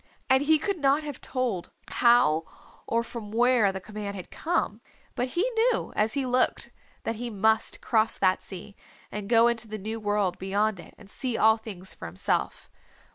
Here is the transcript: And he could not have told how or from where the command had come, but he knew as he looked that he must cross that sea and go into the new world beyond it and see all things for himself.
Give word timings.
And 0.31 0.41
he 0.41 0.57
could 0.57 0.79
not 0.79 1.03
have 1.03 1.21
told 1.21 1.69
how 1.89 2.45
or 2.87 3.03
from 3.03 3.29
where 3.31 3.71
the 3.71 3.79
command 3.79 4.15
had 4.15 4.31
come, 4.31 4.81
but 5.13 5.27
he 5.37 5.43
knew 5.51 5.93
as 5.95 6.15
he 6.15 6.25
looked 6.25 6.71
that 7.03 7.17
he 7.17 7.29
must 7.29 7.81
cross 7.81 8.17
that 8.17 8.41
sea 8.41 8.75
and 9.11 9.29
go 9.29 9.47
into 9.47 9.67
the 9.67 9.77
new 9.77 9.99
world 9.99 10.39
beyond 10.39 10.79
it 10.79 10.95
and 10.97 11.07
see 11.07 11.37
all 11.37 11.57
things 11.57 11.93
for 11.93 12.07
himself. 12.07 12.67